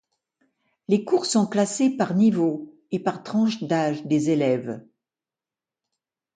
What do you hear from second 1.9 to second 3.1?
par niveaux et